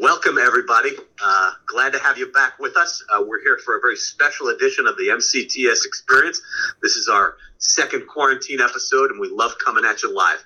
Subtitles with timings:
[0.00, 0.90] Welcome, everybody.
[1.20, 3.02] Uh, glad to have you back with us.
[3.12, 6.40] Uh, we're here for a very special edition of the MCTS Experience.
[6.80, 10.38] This is our second quarantine episode, and we love coming at you live.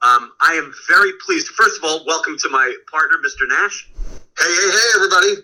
[0.00, 1.48] Um, I am very pleased.
[1.48, 3.46] First of all, welcome to my partner, Mr.
[3.46, 3.86] Nash.
[4.38, 5.34] Hey, hey, hey, everybody.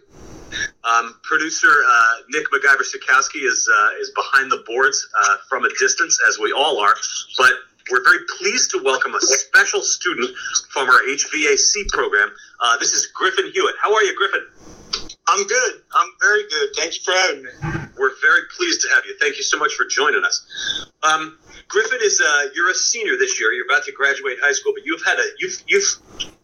[0.85, 5.71] Um, producer uh, Nick MacGyver Sikowski is uh, is behind the boards uh, from a
[5.79, 6.97] distance, as we all are.
[7.37, 7.53] But
[7.91, 10.31] we're very pleased to welcome a special student
[10.71, 12.31] from our HVAC program.
[12.61, 13.75] Uh, this is Griffin Hewitt.
[13.81, 14.47] How are you, Griffin?
[15.29, 15.83] I'm good.
[15.95, 16.69] I'm very good.
[16.77, 17.51] Thank you for having me.
[17.99, 19.17] We're very pleased to have you.
[19.21, 20.91] Thank you so much for joining us.
[21.03, 21.39] Um,
[21.69, 23.53] Griffin is uh, you're a senior this year.
[23.53, 25.85] You're about to graduate high school, but you've had a you've you've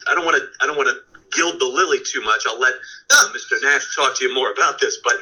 [0.08, 0.96] I don't want to I don't want to
[1.32, 2.45] gild the lily too much.
[2.46, 2.74] I'll let
[3.10, 3.60] uh, Mr.
[3.62, 4.98] Nash talk to you more about this.
[5.02, 5.14] But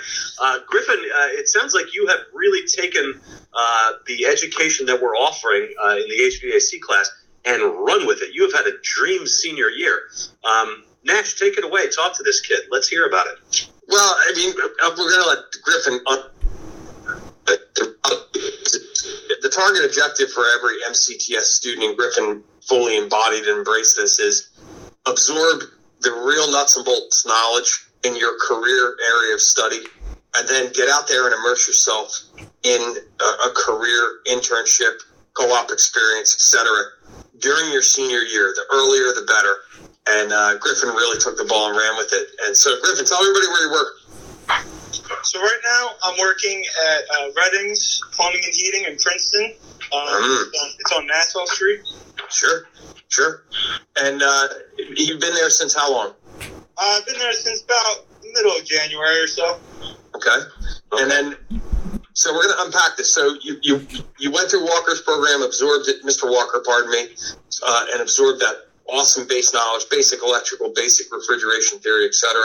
[0.42, 3.20] uh, Griffin, uh, it sounds like you have really taken
[3.54, 7.10] uh, the education that we're offering uh, in the HVAC class
[7.44, 8.34] and run with it.
[8.34, 10.02] You have had a dream senior year.
[10.44, 11.88] Um, Nash, take it away.
[11.88, 12.60] Talk to this kid.
[12.70, 13.68] Let's hear about it.
[13.88, 16.00] Well, I mean, uh, we're going to let Griffin.
[19.42, 24.48] the target objective for every MCTS student, and Griffin fully embodied and embraced this, is
[25.06, 25.62] absorb
[26.00, 29.80] the real nuts and bolts knowledge in your career area of study,
[30.36, 32.20] and then get out there and immerse yourself
[32.62, 32.80] in
[33.20, 35.00] a, a career internship,
[35.34, 36.68] co-op experience, etc.
[37.40, 39.56] During your senior year, the earlier the better.
[40.08, 42.28] And uh, Griffin really took the ball and ran with it.
[42.46, 43.95] And so, Griffin, tell everybody where you work.
[45.22, 46.62] So right now, I'm working
[46.92, 49.54] at uh, Reddings Plumbing and Heating in Princeton.
[49.92, 50.46] Um, Mm.
[50.48, 51.80] it's, on, it's on Nassau Street.
[52.30, 52.66] Sure,
[53.08, 53.44] sure.
[54.00, 54.48] And uh,
[54.96, 56.12] you've been there since how long?
[56.40, 56.42] Uh,
[56.78, 59.60] I've been there since about the middle of January or so.
[60.16, 60.38] Okay.
[60.92, 61.36] And then,
[62.14, 63.12] so we're going to unpack this.
[63.12, 63.86] So you, you
[64.18, 66.24] you went through Walker's program, absorbed it, Mr.
[66.30, 67.08] Walker, pardon me,
[67.64, 72.42] uh, and absorbed that awesome base knowledge, basic electrical, basic refrigeration theory, etc.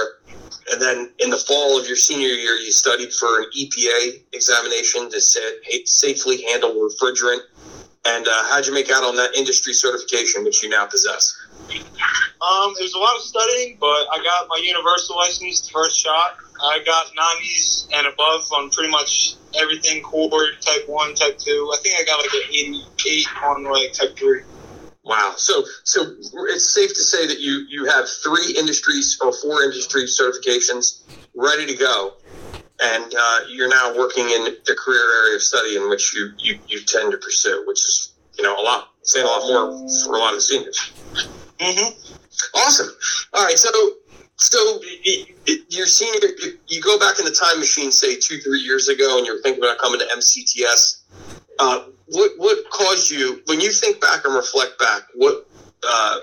[0.72, 5.10] And then in the fall of your senior year, you studied for an EPA examination
[5.12, 5.40] to sa-
[5.86, 7.40] safely handle refrigerant.
[8.06, 11.36] And uh, how'd you make out on that industry certification, which you now possess?
[12.42, 16.32] Um, it was a lot of studying, but I got my universal license first shot.
[16.64, 20.30] I got 90s and above on pretty much everything core,
[20.66, 21.72] type 1, type 2.
[21.74, 24.42] I think I got like an 88 on like type 3.
[25.12, 25.34] Wow.
[25.36, 26.16] So, so
[26.54, 31.04] it's safe to say that you you have three industries or four industry certifications
[31.36, 32.14] ready to go,
[32.82, 36.58] and uh, you're now working in the career area of study in which you, you
[36.66, 40.16] you tend to pursue, which is you know a lot, saying a lot more for
[40.16, 40.80] a lot of the seniors.
[41.60, 42.16] Mm-hmm.
[42.56, 42.96] Awesome.
[43.34, 43.60] All right.
[43.60, 43.70] So,
[44.38, 44.80] so
[45.68, 46.30] your senior,
[46.70, 49.62] you go back in the time machine, say two, three years ago, and you're thinking
[49.62, 51.02] about coming to MCTS.
[51.60, 55.04] Uh, what what caused you when you think back and reflect back?
[55.16, 55.48] What
[55.88, 56.18] uh,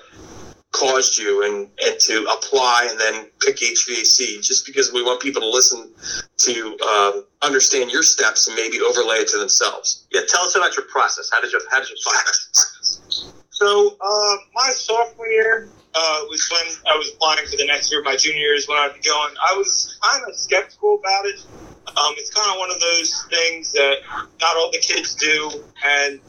[0.72, 4.42] caused you and and to apply and then pick HVAC?
[4.42, 5.92] Just because we want people to listen
[6.38, 10.06] to um, understand your steps and maybe overlay it to themselves.
[10.12, 11.30] Yeah, tell us about your process.
[11.32, 13.34] How did you how did you find that?
[13.58, 18.02] So, uh, my sophomore year uh, was when I was applying for the next year.
[18.04, 19.34] My junior year is when I'd be going.
[19.50, 21.40] I was kind of skeptical about it.
[21.88, 23.96] Um, it's kind of one of those things that
[24.40, 25.50] not all the kids do,
[25.84, 26.20] and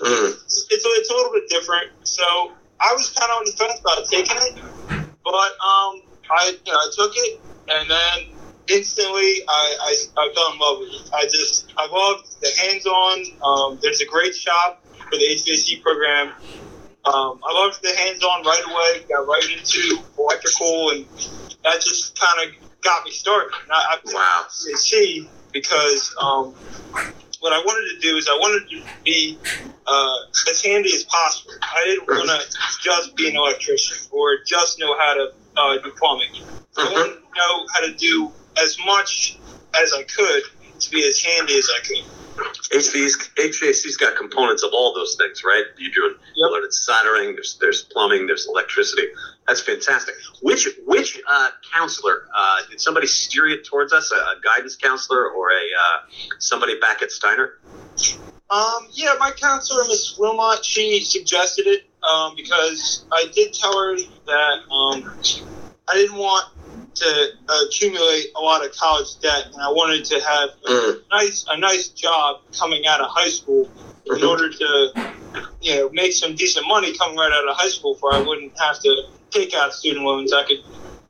[0.00, 0.32] Mm.
[0.32, 1.86] it's, it's, a, it's a little bit different.
[2.04, 2.24] So,
[2.80, 4.58] I was kind of on the fence about taking it,
[5.24, 8.18] but um, I, you know, I took it, and then
[8.68, 11.02] instantly I, I, I fell in love with it.
[11.14, 13.18] I just, I loved the hands-on.
[13.46, 16.32] Um, there's a great shop for the HVAC program.
[17.12, 19.04] Um, I loved the hands-on right away.
[19.08, 21.06] Got right into electrical, and
[21.64, 23.52] that just kind of got me started.
[23.62, 24.46] And I, I Wow.
[24.48, 26.54] HVAC because um,
[27.40, 29.38] what I wanted to do is I wanted to be
[29.86, 30.16] uh,
[30.50, 31.52] as handy as possible.
[31.60, 35.90] I didn't want to just be an electrician or just know how to uh, do
[35.98, 36.30] plumbing.
[36.78, 38.30] I wanted to know how to do
[38.62, 39.38] as much
[39.74, 40.42] as I could
[40.80, 41.96] to be as handy as I could.
[42.72, 45.64] HVAC's, HVAC's got components of all those things, right?
[45.78, 46.50] You're doing Yep.
[46.72, 47.34] soldering.
[47.36, 48.26] There's there's plumbing.
[48.26, 49.08] There's electricity.
[49.48, 50.14] That's fantastic.
[50.42, 54.12] Which which uh, counselor uh, did somebody steer you towards us?
[54.12, 55.98] A, a guidance counselor or a uh,
[56.38, 57.50] somebody back at Steinert?
[58.50, 63.96] Um, yeah, my counselor, Miss Wilmot, she suggested it um, because I did tell her
[63.96, 65.04] that um,
[65.88, 66.44] I didn't want
[66.94, 67.28] to
[67.66, 71.02] accumulate a lot of college debt, and I wanted to have a Mm.
[71.10, 73.68] nice a nice job coming out of high school
[74.06, 74.28] in Mhm.
[74.28, 75.12] order to
[75.60, 78.52] you know make some decent money coming right out of high school, where I wouldn't
[78.58, 80.32] have to take out student loans.
[80.32, 80.62] I could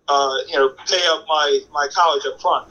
[0.09, 2.69] uh, you know pay up my my college up front.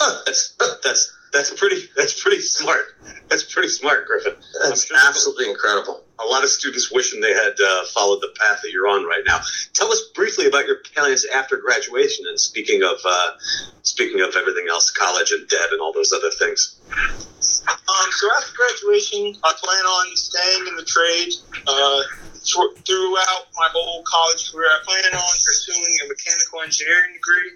[0.00, 0.22] Huh.
[0.26, 2.84] That's that's that's pretty that's pretty smart.
[3.28, 4.34] That's pretty smart, Griffin.
[4.62, 6.04] That's I'm sure- absolutely incredible.
[6.24, 9.22] A lot of students wishing they had uh, followed the path that you're on right
[9.26, 9.40] now.
[9.74, 12.26] Tell us briefly about your plans after graduation.
[12.28, 13.30] And speaking of uh,
[13.82, 16.78] speaking of everything else, college and debt and all those other things.
[17.68, 21.32] Um, so after graduation, I plan on staying in the trade
[21.66, 22.02] uh,
[22.86, 24.68] throughout my whole college career.
[24.68, 27.50] I plan on pursuing a mechanical engineering degree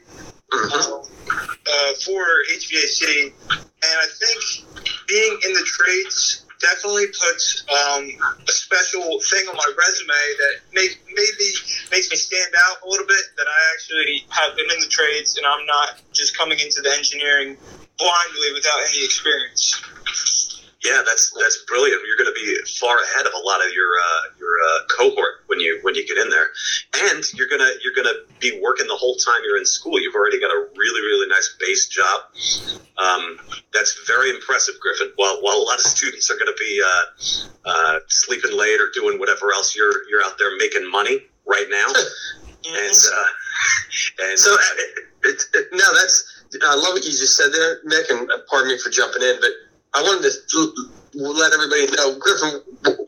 [0.74, 4.66] um, uh, for HVAC, and I think
[5.08, 8.10] being in the trades definitely puts um,
[8.42, 11.48] a special thing on my resume that make, maybe
[11.90, 13.22] makes me stand out a little bit.
[13.36, 16.90] That I actually have been in the trades, and I'm not just coming into the
[16.96, 17.56] engineering
[17.98, 19.80] blindly without any experience.
[20.86, 22.00] Yeah, that's that's brilliant.
[22.06, 22.46] You're going to be
[22.78, 26.06] far ahead of a lot of your uh, your uh, cohort when you when you
[26.06, 26.50] get in there,
[27.10, 30.00] and you're gonna you're gonna be working the whole time you're in school.
[30.00, 32.20] You've already got a really really nice base job.
[32.98, 33.38] Um,
[33.74, 35.10] that's very impressive, Griffin.
[35.16, 37.04] While while a lot of students are going to be uh,
[37.64, 41.86] uh, sleeping late or doing whatever else, you're you're out there making money right now,
[41.88, 43.28] and uh,
[44.22, 48.08] and So, it, it, it, no, that's I love what you just said there, Nick,
[48.10, 49.50] and uh, pardon me for jumping in, but
[49.94, 50.72] I wanted to
[51.14, 52.60] let everybody know, Griffin,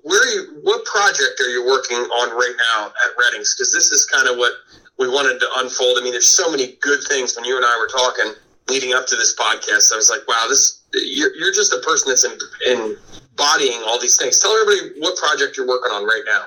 [0.03, 0.61] where are you?
[0.63, 3.55] What project are you working on right now at Reddings?
[3.55, 4.53] Because this is kind of what
[4.99, 5.99] we wanted to unfold.
[5.99, 7.37] I mean, there's so many good things.
[7.37, 8.33] When you and I were talking
[8.69, 12.09] leading up to this podcast, I was like, wow, this you're, you're just a person
[12.09, 12.33] that's in,
[12.67, 14.39] embodying all these things.
[14.39, 16.45] Tell everybody what project you're working on right now.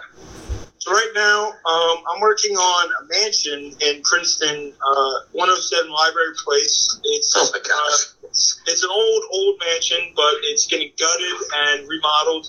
[0.81, 6.88] So right now, um, I'm working on a mansion in Princeton, uh, 107 Library Place.
[7.04, 7.69] It's Oh my gosh.
[7.69, 12.48] uh, it's, it's an old old mansion, but it's getting gutted and remodeled.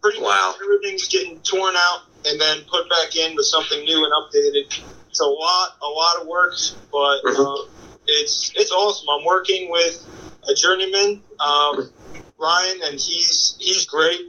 [0.00, 0.52] Pretty Wow.
[0.52, 4.64] much everything's getting torn out and then put back in with something new and updated.
[5.10, 6.54] It's a lot a lot of work,
[6.90, 7.44] but Mhm.
[7.60, 7.62] uh,
[8.06, 9.10] it's it's awesome.
[9.10, 10.02] I'm working with
[10.48, 11.92] a journeyman, um,
[12.38, 14.22] Ryan, and he's he's great.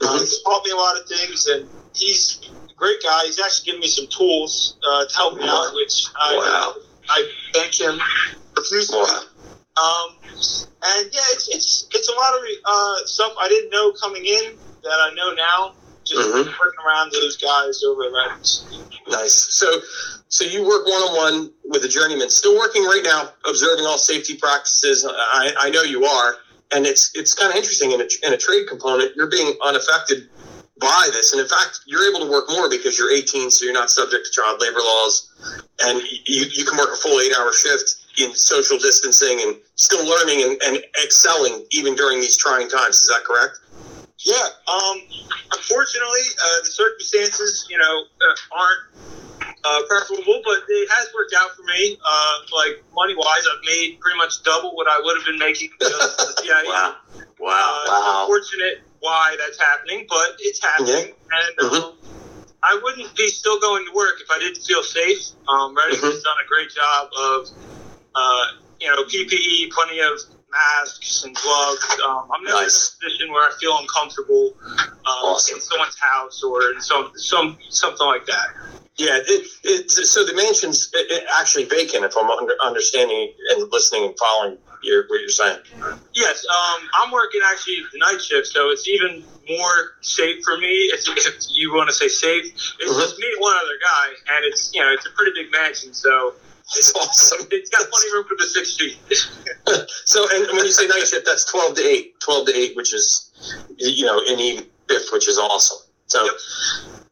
[0.00, 2.40] Uh, he's taught me a lot of things, and he's
[2.78, 3.24] great guy.
[3.26, 6.74] He's actually given me some tools uh, to help me out, which I, Wow.
[7.08, 8.00] I thank him
[8.54, 8.98] profusely.
[8.98, 9.22] Wow.
[9.82, 10.16] Um,
[10.82, 14.56] and yeah, it's it's it's a lot of uh, stuff I didn't know coming in
[14.82, 15.74] that I know now.
[16.04, 16.58] Just Mhm.
[16.58, 18.48] working around those guys over at.
[19.08, 19.34] Nice.
[19.34, 19.80] So,
[20.28, 22.30] so you work one on one with a journeyman.
[22.30, 25.04] Still working right now, observing all safety practices.
[25.06, 26.36] I, I know you are,
[26.72, 29.16] and it's it's kind of interesting in a, in a trade component.
[29.16, 30.28] You're being unaffected
[30.80, 33.74] by this, and in fact, you're able to work more because you're 18, so you're
[33.74, 35.28] not subject to child labor laws,
[35.84, 40.04] and you you can work a full eight hour shift in social distancing and still
[40.06, 42.96] learning and, and excelling even during these trying times.
[43.02, 43.58] Is that correct?
[44.18, 44.34] Yeah.
[44.66, 44.98] Um,
[45.52, 51.50] unfortunately, uh, the circumstances, you know, uh, aren't uh, preferable, but it has worked out
[51.54, 51.96] for me.
[52.04, 55.70] Uh, like money wise, I've made pretty much double what I would have been making.
[55.78, 56.66] The CIE.
[56.66, 57.84] Wow, Uh, wow.
[57.86, 58.20] Wow.
[58.22, 61.98] Unfortunate why that's happening, but it's happening, and um,
[62.62, 65.18] I wouldn't be still going to work if I didn't feel safe.
[65.48, 66.10] Um, Redding Mhm.
[66.12, 67.48] has done a great job of,
[68.14, 68.44] uh,
[68.80, 70.18] you know, PPE, plenty of
[70.50, 71.84] masks and gloves.
[72.04, 72.96] Um, I'm never Nice.
[73.00, 74.54] in a position where I feel uncomfortable
[75.06, 75.56] uh, Awesome.
[75.56, 78.48] in someone's house or in some some something like that.
[78.96, 80.90] Yeah, it, it, so the mansion's
[81.38, 85.58] actually vacant, if I'm under, understanding and listening and following your, what you're saying.
[86.14, 90.90] Yes, um, I'm working actually the night shift, so it's even more safe for me.
[90.92, 93.00] If, if you want to say safe, it's Mhm.
[93.00, 95.94] just me and one other guy, and it's you know it's a pretty big mansion,
[95.94, 96.34] so
[96.76, 97.46] It's awesome.
[97.50, 98.98] it's got plenty of room for the six feet.
[100.04, 102.94] So, and when you say night shift, that's 12 to 8, 12 to 8, which
[102.94, 103.30] is,
[103.76, 105.78] you know, any fifth, which is awesome.
[106.06, 106.34] So, Yep.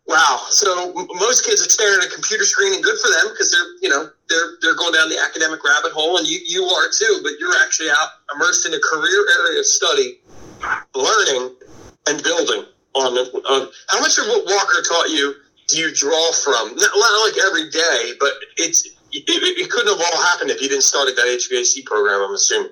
[0.07, 0.47] Wow.
[0.51, 3.71] So most kids are staring at a computer screen and good for them because they're,
[3.83, 7.21] you know, they're, they're going down the academic rabbit hole and you, you are too,
[7.23, 10.21] but you're actually out immersed in a career area of study,
[10.95, 11.57] learning
[12.09, 15.35] and building on, on how much of what Walker taught you
[15.69, 16.77] do you draw from?
[16.77, 18.96] Not, not like every day, but it's,
[19.27, 22.35] it, it couldn't have all happened if you didn't start at that HVAC program, I'm
[22.35, 22.71] assuming.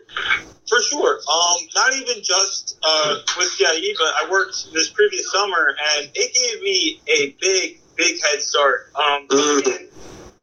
[0.68, 1.18] For sure.
[1.30, 6.32] Um, not even just uh, with CIE, but I worked this previous summer, and it
[6.34, 8.90] gave me a big, big head start.
[8.94, 9.88] Um, Mm.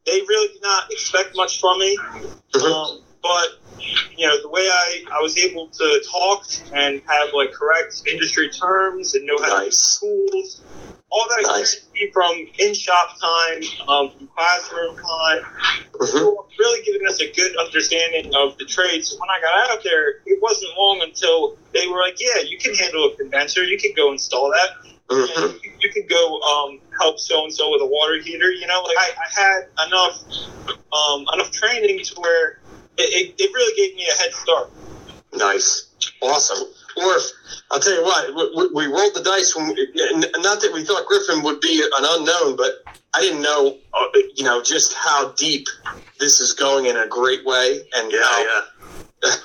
[0.05, 1.95] They really did not expect much from me,
[2.55, 2.61] Mhm.
[2.71, 3.47] um, but
[4.17, 8.49] you know the way I, I was able to talk and have like correct industry
[8.49, 10.61] terms and know how to use tools.
[11.13, 11.73] All that Nice.
[11.73, 15.41] experience from in shop time, um, from classroom time,
[15.99, 16.35] Mhm.
[16.57, 19.05] really giving us a good understanding of the trade.
[19.05, 22.57] So when I got out there, it wasn't long until they were like, "Yeah, you
[22.57, 23.61] can handle a condenser.
[23.63, 24.69] You can go install that.
[25.09, 25.61] Mhm.
[25.61, 28.81] You, you can go um, help so and so with a water heater." You know,
[28.81, 30.23] like I, I had enough
[30.93, 32.60] um, enough training to where
[32.97, 34.71] it, it, it really gave me a head start.
[35.33, 35.87] Nice.
[36.21, 36.67] Awesome.
[36.97, 37.29] Orfe,
[37.71, 39.87] I'll tell you what, we, we rolled the dice when, we,
[40.41, 42.83] not that we thought Griffin would be an unknown, but
[43.13, 44.05] I didn't know, uh,
[44.35, 45.67] you know, just how deep
[46.19, 48.61] this is going in a great way, and Yeah, how,
[49.23, 49.31] yeah.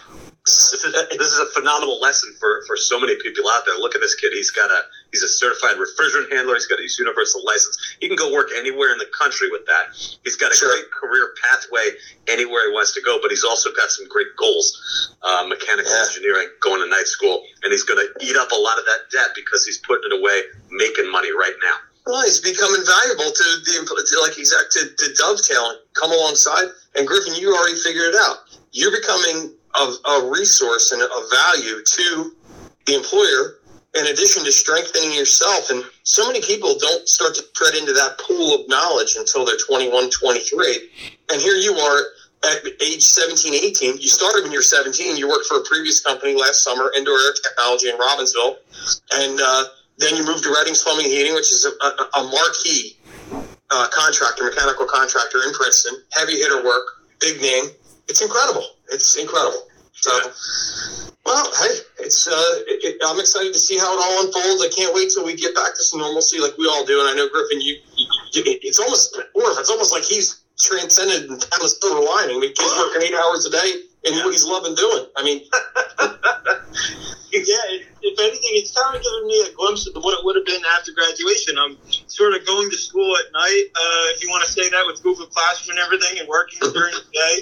[0.46, 3.76] This is, this is a phenomenal lesson for, for so many people out there.
[3.78, 4.30] Look at this kid.
[4.32, 4.82] He's got a
[5.12, 6.54] he's a certified refrigerant handler.
[6.54, 7.76] He's got his universal license.
[8.00, 9.94] He can go work anywhere in the country with that.
[10.24, 10.70] He's got a Sure.
[10.70, 11.90] great career pathway
[12.28, 13.18] anywhere he wants to go.
[13.20, 15.14] But he's also got some great goals.
[15.22, 16.06] Uh, mechanical Yeah.
[16.06, 19.10] engineering, going to night school, and he's going to eat up a lot of that
[19.10, 21.76] debt because he's putting it away, making money right now.
[22.06, 26.68] Well, he's becoming valuable to the like exact to, to dovetail and come alongside.
[26.94, 28.38] And Griffin, you already figured it out.
[28.72, 32.36] You're becoming a, a resource and a value to
[32.86, 33.58] the employer.
[33.98, 38.18] In addition to strengthening yourself, and so many people don't start to tread into that
[38.18, 40.90] pool of knowledge until they're 21, 23.
[41.32, 42.00] And here you are
[42.44, 43.98] at age 17, 18.
[43.98, 45.16] You started when you're 17.
[45.16, 48.56] You worked for a previous company last summer, Indoor Air Technology in Robbinsville.
[49.14, 49.64] And uh,
[49.98, 52.98] then you moved to Reddings Plumbing and Heating, which is a, a, a marquee
[53.70, 55.94] uh, contractor, mechanical contractor in Princeton.
[56.12, 56.86] Heavy hitter work,
[57.20, 57.64] big name.
[58.08, 58.76] It's incredible.
[58.92, 59.66] It's incredible.
[60.00, 60.12] So,
[61.24, 62.32] well, hey, it's uh,
[62.68, 64.62] it, I'm excited to see how it all unfolds.
[64.62, 67.00] I can't wait till we get back to some normalcy, like we all do.
[67.00, 67.76] And I know Griffin, you,
[68.34, 72.36] you it's almost or it's almost like he's transcended and found a silver lining.
[72.36, 75.06] I mean, he's working eight hours a day and what he's loving doing.
[75.16, 75.42] I mean,
[77.32, 80.36] yeah, if, if anything, it's kind of giving me a glimpse of what it would
[80.36, 81.58] have been after graduation.
[81.58, 81.76] I'm
[82.06, 85.02] sort of going to school at night, uh, if you want to say that, with
[85.02, 87.36] Google Classroom and everything, and working during the day.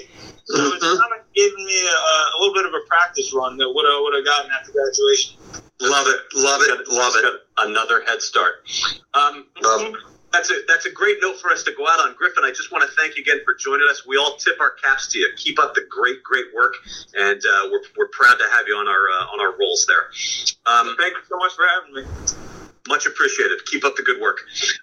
[0.45, 0.97] So it's Mhm.
[0.97, 3.99] kind of giving me a, a little bit of a practice run that would I
[4.01, 5.37] would have gotten after graduation.
[5.81, 7.41] Love it, love it, love it.
[7.57, 8.63] Another head start.
[9.13, 9.95] Um, Um,
[10.31, 12.43] that's a that's a great note for us to go out on, Griffin.
[12.43, 14.05] I just want to thank you again for joining us.
[14.05, 15.29] We all tip our caps to you.
[15.37, 16.75] Keep up the great, great work,
[17.13, 20.11] and uh, we're, we're proud to have you on our uh, on our rolls there.
[20.65, 22.03] Um, Thank you so much for having me.
[22.87, 23.63] much appreciated.
[23.65, 24.39] Keep up the good work.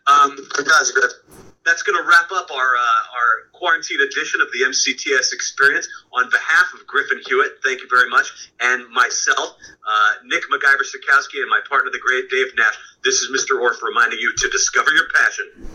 [0.07, 1.19] Um, Guys, Griffin
[1.64, 5.88] that's going to wrap up our, uh, our quarantine edition of the MCTS experience.
[6.12, 11.40] On behalf of Griffin Hewitt, thank you very much, and myself, uh, Nick MacGyver Sikowski,
[11.40, 12.75] and my partner, the great Dave Nash.
[13.04, 13.61] This is Mr.
[13.61, 15.69] Orfe reminding you to discover your passion.